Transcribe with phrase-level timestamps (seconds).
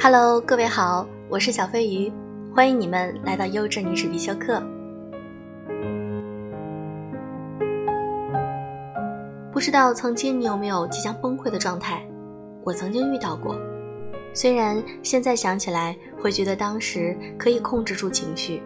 [0.00, 2.12] Hello，各位好，我是小飞鱼，
[2.54, 4.62] 欢迎你们来到优质女史必修课。
[9.52, 12.06] 不知道曾经你有没有即将崩溃的状态？
[12.64, 13.56] 我曾经遇到过。
[14.32, 18.62] 虽然现在想起来会觉得当时可以控制住情绪，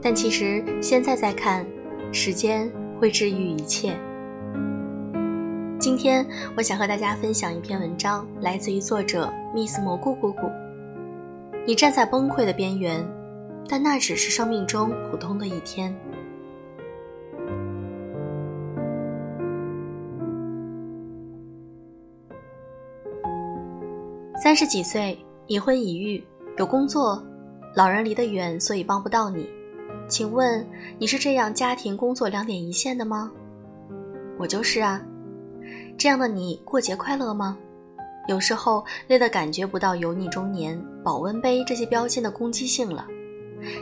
[0.00, 1.66] 但其实现在再看，
[2.12, 2.70] 时间
[3.00, 3.98] 会治愈一切。
[5.80, 6.26] 今天
[6.58, 10.42] 我想和大家分享一篇文章，来自于作者 Miss 蘑菇姑姑。
[11.66, 13.02] 你站在崩溃的边缘，
[13.66, 15.90] 但那只是生命中普通的一天。
[24.36, 26.22] 三十几岁，已婚已育，
[26.58, 27.24] 有工作，
[27.74, 29.48] 老人离得远，所以帮不到你。
[30.06, 30.66] 请问
[30.98, 33.32] 你是这样家庭工作两点一线的吗？
[34.38, 35.02] 我就是啊。
[36.00, 37.58] 这样的你过节快乐吗？
[38.26, 43.06] 有时候累得感觉不到油腻中年、保温杯这些标签的攻击性了，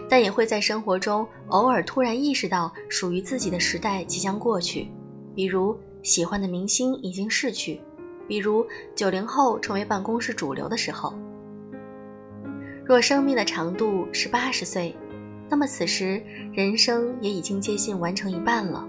[0.09, 4.89] 但也会在生活中偶尔突然意识到属于自己的时代即将过去，
[5.33, 7.81] 比如喜欢的明星已经逝去。
[8.27, 11.15] 比如九零后成为办公室主流的时候，
[12.84, 14.93] 若生命的长度是八十岁，
[15.48, 16.21] 那么此时
[16.53, 18.88] 人生也已经接近完成一半了。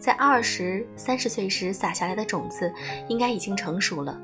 [0.00, 2.72] 在二十三十岁时撒下来的种子，
[3.06, 4.18] 应该已经成熟了，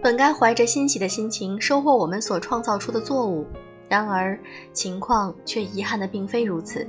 [0.00, 3.44] 本该怀着欣喜的心情收获我们所创造出的作物，
[3.88, 4.38] 然而
[4.72, 6.86] 情况却遗憾的并非如此。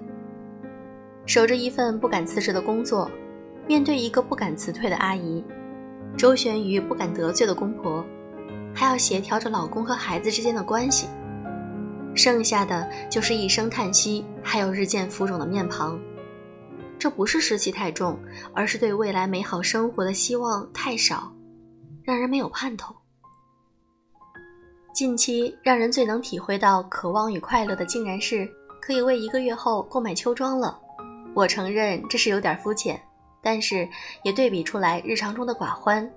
[1.26, 3.10] 守着一份不敢辞职的工作，
[3.68, 5.44] 面对一个不敢辞退的阿姨。
[6.16, 8.06] 周旋于不敢得罪的公婆，
[8.72, 11.08] 还要协调着老公和孩子之间的关系，
[12.14, 16.00] 剩下的就是一声叹息，还有日渐浮肿的面庞。
[17.02, 18.16] 这不是湿气太重，
[18.54, 21.34] 而是对未来美好生活的希望太少，
[22.04, 22.96] 让人没有盼头。
[24.94, 28.48] 近期让人最能体会到渴望与快乐的，竟然是
[28.80, 30.80] 可以为一个月后购买秋装了。
[31.34, 33.02] 我承认这是有点肤浅。
[33.44, 33.90] 但是
[34.22, 36.08] 也对比出来日常中的寡欢。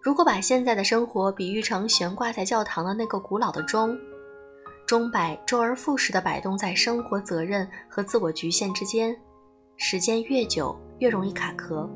[0.00, 3.98] 如果把现在的生活比喻成悬挂在教堂的那个古老的钟，
[4.86, 9.20] 钟摆周而复始地摆动在生活责任和自我局限之间，
[9.80, 11.88] 时间越久越容易卡壳。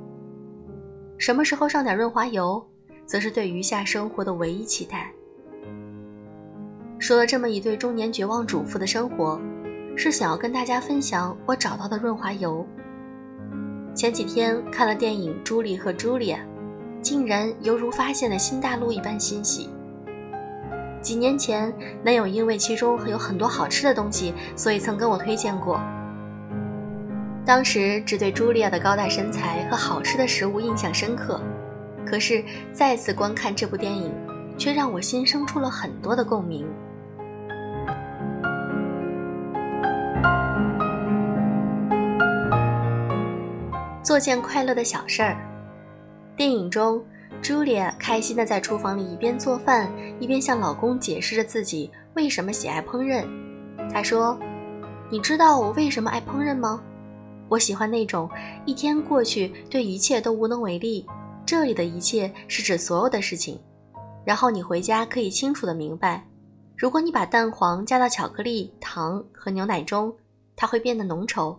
[1.18, 2.64] 什么时候上点润滑油，
[3.04, 5.12] 则是对余下生活的唯一期待。
[7.00, 9.40] 说了这么一对中年绝望主妇的生活，
[9.96, 12.64] 是想要跟大家分享我找到的润滑油。
[13.96, 16.38] 前几天看了电影《朱莉和茱莉亚》，
[17.02, 19.68] 竟然犹如发现了新大陆一般欣喜。
[21.00, 25.80] 几年前，男友因为其中有很多好吃的东西，所以曾跟我推荐过。
[27.44, 31.40] 当时只对茱莉亚的高大身材和好吃的食物印象深刻，
[32.06, 32.42] 可是
[32.72, 34.14] 再次观看这部电影，
[34.56, 36.64] 却让我心生出了很多的共鸣。
[44.04, 45.36] 做件快乐的小事儿。
[46.36, 47.04] 电影中，
[47.42, 53.24] 茱莉亚开心地在厨房里一边做饭，一边向老公解释着自己为什么喜爱烹饪。
[53.92, 54.38] 她说
[55.10, 56.80] ：“你知道我为什么爱烹饪吗？
[57.52, 58.30] 我喜欢那种
[58.64, 61.06] 一天过去对一切都无能为力。
[61.44, 63.60] 这里的一切是指所有的事情。
[64.24, 66.26] 然后你回家可以清楚的明白，
[66.78, 70.16] 如果你把蛋黄加到巧克力、糖和牛奶中，
[70.56, 71.54] 它会变得浓稠。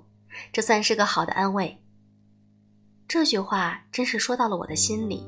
[0.52, 1.78] 这算是个好的安慰。”
[3.08, 5.24] 这句话真是说到了我的心里。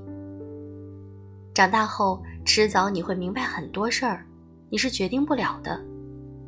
[1.53, 4.25] 长大后，迟早你会明白很多事儿，
[4.71, 5.79] 你是决定不了的。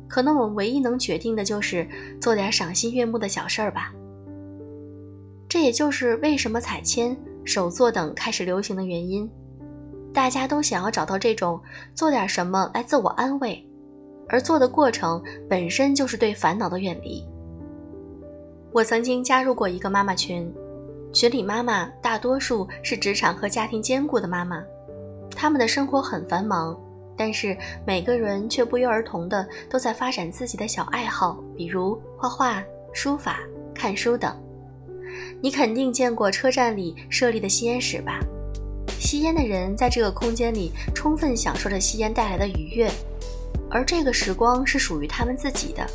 [0.08, 1.88] 可能我们唯一能决定的就是
[2.20, 3.92] 做点赏心悦目的小事儿吧。
[5.48, 9.28] 这也就是为什么彩铅、手作等开始流行的原因。
[10.12, 11.60] 大家都想要找到这种
[11.94, 13.64] 做点什么来自我安慰，
[14.28, 17.24] 而做的过程本身就是对烦恼的远离。
[18.72, 20.52] 我曾经加入过一个妈妈群。
[21.10, 24.62] 群里妈妈大多数是职场和家庭兼顾的妈妈，
[25.34, 26.78] 他们的生活很繁忙，
[27.16, 27.56] 但是
[27.86, 32.62] 每个人却不约而同的都在发展自己的小爱好，比如画画、
[32.92, 33.40] 书法、
[33.74, 34.36] 看书等。
[35.40, 38.20] 你肯定见过车站里设立的吸烟室吧？
[38.98, 42.90] 吸烟的人在这个空间里充分享受着吸烟带来的愉悦，
[43.70, 45.86] 而这个时光是属于他们自己的，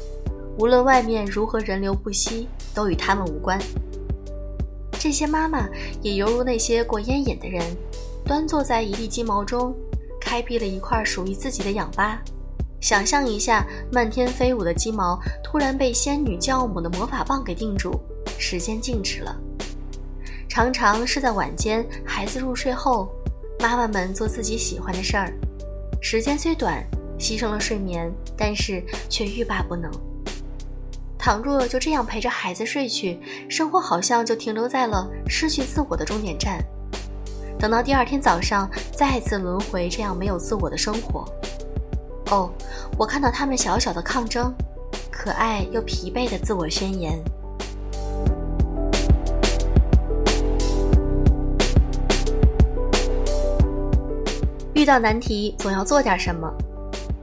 [0.57, 3.59] 无论外面如何人流不息，都与他们无关。
[4.93, 5.67] 这些妈妈
[6.01, 7.61] 也犹如那些过烟瘾的人，
[8.23, 9.75] 端坐在一地鸡毛中，
[10.21, 12.21] 开辟了一块属于自己的氧吧。
[12.79, 17.99] 想象一下，漫天飞舞的鸡毛突然被仙女教母的魔法棒给定住，
[18.37, 19.35] 时间静止了。
[20.49, 23.09] 常常是在晚间孩子入睡后，
[23.59, 25.33] 妈妈们做自己喜欢的事儿，
[26.01, 26.85] 时间虽短，
[27.17, 29.91] 牺牲了睡眠，但是却欲罢不能。
[31.17, 33.19] 倘若就这样陪着孩子睡去，
[33.49, 36.63] 生活好像就停留在了失去自我的终点站。
[37.57, 41.25] 等到第二天早上，再次轮回这样没有自我的生活。
[42.29, 42.51] 哦，
[42.97, 44.53] 我看到他们小小的抗争，
[45.09, 47.17] 可爱又疲惫的自我宣言。
[54.83, 56.53] 遇到难题，总要做点什么。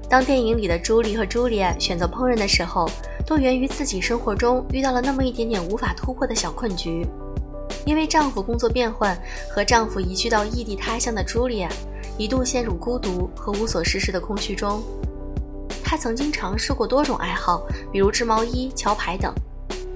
[0.08, 2.88] 当电影里的朱莉和朱莉亚选择烹饪的时候。
[3.26, 7.06] 都源于自己生活中遇到了那么一点点无法突破的小困局。
[7.86, 9.16] 因为丈夫工作变换
[9.48, 11.68] 和丈夫移居到异地他乡的茱莉亚，
[12.18, 14.82] 一度陷入孤独和无所事事的空虚中。
[15.84, 17.62] 她曾经尝试过多种爱好，
[17.92, 19.32] 比如织毛衣、桥牌等，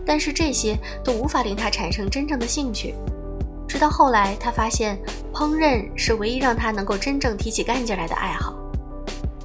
[0.06, 2.94] 但是这些都无法令她产生真正的兴趣。
[3.74, 4.96] 直到后来，他发现
[5.32, 8.54] 烹饪是唯一让他能够真正提起干劲来的爱好。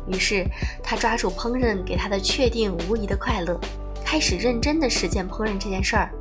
[0.05, 0.45] 于是，
[0.83, 3.59] 他抓住烹饪给他的确定无疑的快乐。
[4.05, 6.11] 开始认真的实践烹饪这件事儿，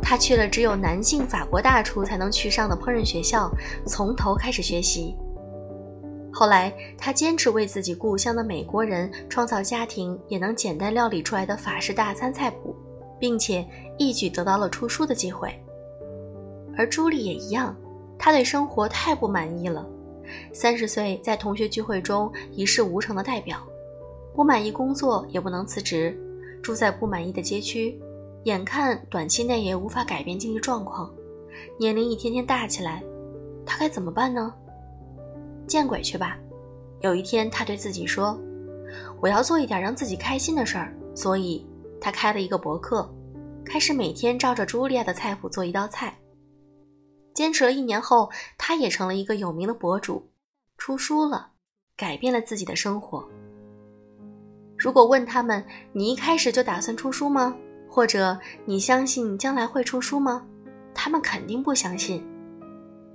[0.00, 3.50] 他去了只有男性法国大厨才能去上的烹饪学校，
[3.86, 5.14] 从头开始学习。
[6.32, 12.74] 后来，他坚持为自己故乡的美国人创造家庭也能简单料理出来的法式大餐菜谱，
[13.20, 13.62] 并且
[13.98, 15.54] 一举得到了出书的机会。
[16.76, 17.74] 而朱莉也一样，
[18.18, 19.86] 她对生活太不满意了。
[20.52, 23.58] 三十岁在同学聚会中一事无成的代表，
[24.34, 26.16] 不满意工作也不能辞职。
[26.62, 27.96] 住在不满意的街区，
[28.42, 31.08] 眼看短期内也无法改变经济状况，
[31.78, 33.02] 年龄一天天大起来，
[33.64, 34.52] 他该怎么办呢？
[35.68, 36.36] 见鬼去吧！
[37.02, 38.36] 有一天，他对自己说
[39.22, 41.64] ：“我要做一点让自己开心的事儿。”所以，
[42.00, 43.08] 他开了一个博客，
[43.64, 46.16] 开始每天照着茱莉亚的菜谱做一道菜。
[47.36, 50.26] 坚持了一年后，他也成了一个有名的博主，
[50.78, 51.50] 出书了，
[51.94, 53.22] 改变了自己的生活。
[54.78, 55.62] 如果问他们，
[55.92, 57.54] 你一开始就打算出书吗？
[57.90, 60.46] 或者你相信将来会出书吗？
[60.94, 62.26] 他们肯定不相信。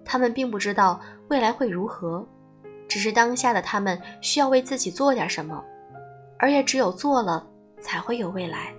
[0.05, 2.23] 他们并不知道未来会如何，
[2.87, 5.63] 只是当下的他们需要为自己做点什么，
[6.37, 7.43] 而也只有做了，
[7.79, 8.71] 才会有未来。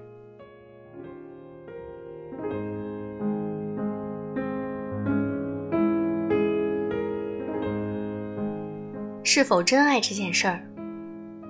[9.35, 10.61] 是否真爱这件事儿？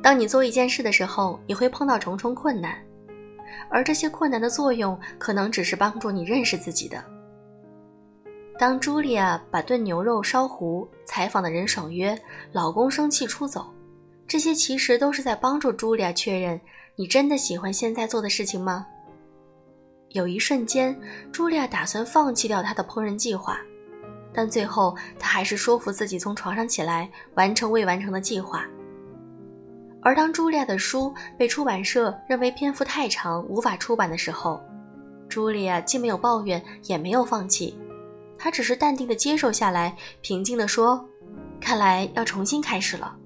[0.00, 2.78] 当你做一件事的时候，你会碰到重重困难，
[3.68, 7.04] 而这些困难的作用可能只是帮助你认识自己的。
[8.56, 12.16] 当茱莉亚把炖牛肉烧糊，采访的人爽约，
[12.52, 13.66] 老公生气出走，
[14.28, 16.60] 这些其实都是在帮助茱莉亚确认
[16.94, 18.86] 你真的喜欢现在做的事情吗？
[20.10, 20.96] 有一瞬间，
[21.32, 23.58] 茱莉亚打算放弃掉她的烹饪计划，
[24.32, 28.66] 但最后他还是说服自己从床上起来，完成未完成的计划。
[30.00, 34.60] 而当茱莉亚的书被出版社认为篇幅太长，无法出版的时候，
[35.28, 37.78] 茱莉亚既没有抱怨，也没有放弃，
[38.36, 41.08] 她只是淡定地接受下来，平静地说
[41.60, 43.16] ：“看来要重新开始了。”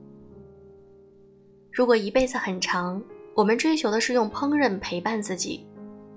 [1.73, 3.03] 如果一辈子很长，
[3.35, 5.67] 我们追求的是用烹饪陪伴自己，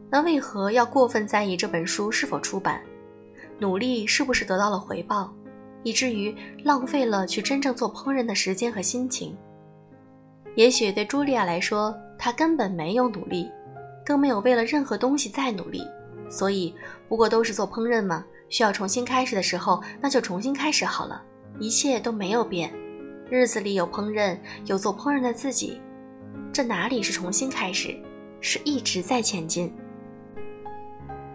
[0.09, 2.81] 那为何要过分在意这本书是否出版，
[3.59, 5.33] 努力是不是得到了回报，
[5.83, 9.37] 以至于浪费了去真正做烹饪的时间和心情？
[10.55, 13.49] 也许对茱莉亚来说，她根本没有努力，
[14.05, 15.85] 更没有为了任何东西再努力，
[16.29, 16.73] 所以
[17.07, 18.25] 不过都是做烹饪嘛。
[18.49, 21.21] 需要重新开始的时候，那就重新开始好了，
[21.59, 22.73] 一切都没有变。
[23.29, 24.35] 日子里有烹饪，
[24.65, 25.79] 有做烹饪的自己，
[26.51, 27.95] 这哪里是重新开始，
[28.41, 29.71] 是一直在前进。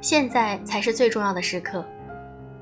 [0.01, 1.85] 现在才是最重要的时刻。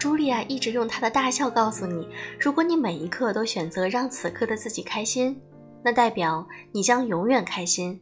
[0.03, 5.41] 茱莉亚一直用她的大笑告诉你：如果你每一刻都选择让此刻的自己开心。
[5.85, 8.01] 那代表你将永远开心。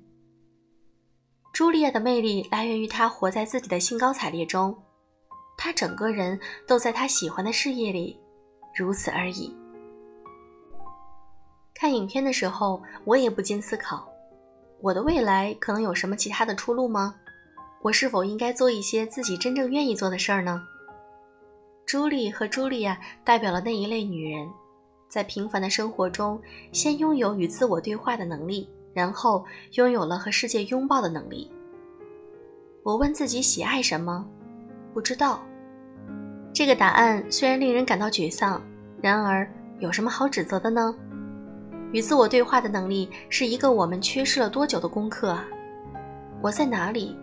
[1.53, 4.75] 朱莉亚的魅力来源于她活在自己的兴高采烈中，
[5.59, 8.19] 她整个人都在她喜欢的事业里，
[8.75, 9.55] 如此而已。
[11.75, 14.09] 看影片的时候，我也不禁思考：
[14.81, 17.15] 我的未来可能有什么其他的出路吗？
[17.83, 20.63] 我是否应该做一些自己真正愿意做的事儿呢？
[21.91, 24.49] 朱莉和茱莉亚代表了那一类女人。
[25.09, 31.51] 在平凡的生活中，先拥有与自我对话的能力，然后拥有了和世界拥抱的能力。
[32.85, 34.25] 我问自己喜爱什么，
[34.95, 35.43] 不知道。
[36.53, 38.63] 这个答案虽然令人感到沮丧，
[39.03, 40.95] 然而有什么好指责的呢？
[41.91, 45.45] 与自我对话的能力是一个我们缺失了多久的功课啊！
[46.41, 47.17] 我在哪里？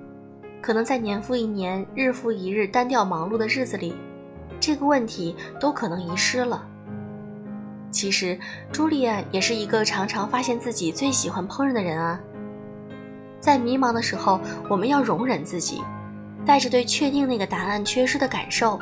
[0.62, 3.96] 可能在年复一年、日复一日单调忙碌的日子里，
[4.68, 6.62] 这个问题都可能遗失了。
[7.90, 8.38] 其实，
[8.70, 12.20] 朱莉安也是一个常常发现自己最喜欢烹饪的人啊。
[13.40, 15.82] 在迷茫的时候，我们要容忍自己，
[16.46, 18.78] 带着对确定那个答案缺失的感受，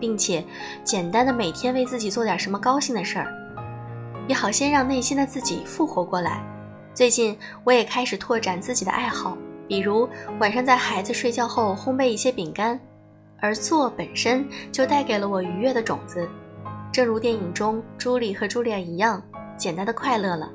[0.00, 0.42] 并且
[0.82, 3.26] 简单的每天为自己做点什么高兴的事儿，
[4.26, 6.42] 也好先让内心的自己复活过来。
[6.94, 9.36] 最近，我也开始拓展自己的爱好，
[9.68, 10.08] 比如
[10.40, 12.80] 晚上在孩子睡觉后烘焙一些饼干，
[13.46, 16.28] 而做本身就带给了我愉悦的种子。
[16.92, 19.22] 正如电影中朱莉和茱莉亚一样，
[19.56, 20.52] 简单的快乐了。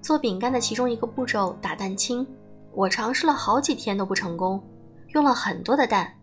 [0.00, 2.24] 做饼干的其中一个步骤打蛋清，
[2.72, 4.62] 我尝试了好几天都不成功，
[5.08, 6.14] 用了很多的蛋，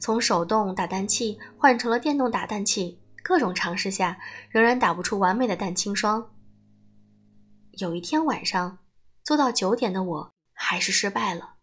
[0.00, 4.18] 从手动打蛋器换成了电动打蛋器，各种尝试下
[4.50, 6.28] 仍然打不出完美的蛋清霜。
[7.74, 8.78] 有一天晚上，
[9.22, 11.54] 做到九点的我还是失败了，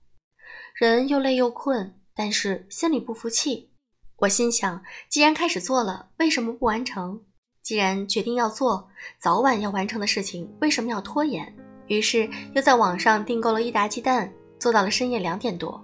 [0.74, 3.72] 人又累又困，但是心里不服气。
[4.18, 7.20] 我心想，既然开始做了，为什么不完成？
[7.64, 8.88] 既然决定要做，
[9.18, 11.52] 早晚要完成的事情，为什么要拖延？
[11.88, 15.84] 于是又在网上订购了一打鸡蛋，做到了深夜两点多。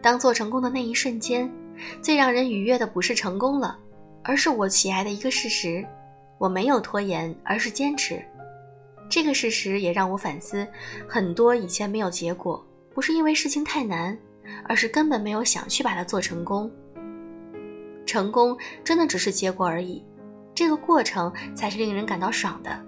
[0.00, 1.52] 当做成功的那一瞬间，
[2.00, 3.76] 最让人愉悦的不是成功了，
[4.22, 5.84] 而是我喜爱的一个事实：
[6.38, 8.24] 我没有拖延，而是坚持。
[9.10, 10.64] 这个事实也让我反思，
[11.08, 12.64] 很多以前没有结果，
[12.94, 14.16] 不是因为事情太难，
[14.64, 16.70] 而是根本没有想去把它做成功。
[18.06, 20.04] 成功真的只是结果而已，
[20.54, 22.78] 这个过程才是令人感到爽的。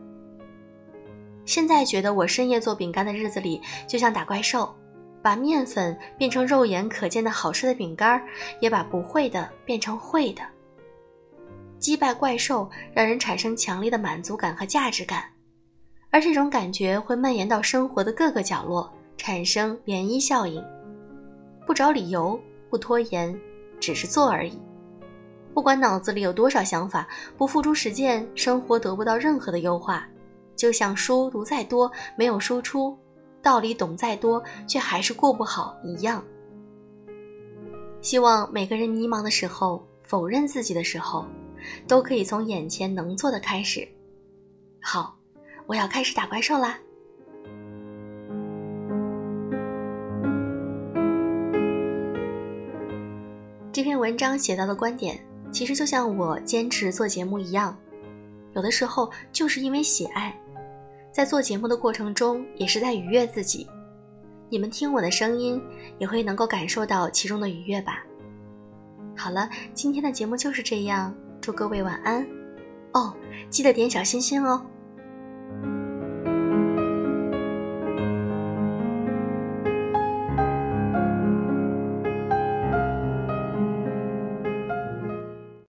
[1.45, 4.75] 现在觉得我深夜做饼干的日子里，就像打怪兽，
[5.23, 8.23] 把面粉变成肉眼可见的好吃的饼干，
[8.61, 10.43] 也把不会的变成会的。
[11.79, 15.25] 击败怪兽让人产生强烈的满足感和价值感，
[16.11, 20.63] 而这种感觉会蔓延到生活的各个角落，产生涟漪效应。
[21.67, 23.39] 不找理由，不拖延，
[23.81, 24.57] 只是做而已。
[25.53, 30.07] 不管脑子里有多少想法，不付诸实践，生活得不到任何的优化。
[30.55, 32.97] 就像书读再多，没有输出；
[33.43, 36.23] 道理懂再多，却还是过不好一样。
[38.01, 41.27] 希望每个人迷茫的时候，否认自己的时候，
[41.89, 43.87] 都可以从眼前能做的开始。
[44.81, 45.17] 好，
[45.67, 46.79] 我要开始打怪兽啦！
[53.97, 55.19] 篇文章写到的观点。
[55.51, 57.75] 其实就像我坚持做节目一样，
[58.55, 60.39] 有的时候就是因为喜爱，
[61.11, 63.67] 在做节目的过程中也是在愉悦自己。
[64.51, 65.59] 你们听我的声音，
[65.99, 68.05] 也会能够感受到其中的愉悦吧。
[69.17, 72.27] 好了，今天的节目就是这样，祝各位晚安。
[72.93, 73.17] 哦，
[73.49, 74.61] 记得点小心心哦。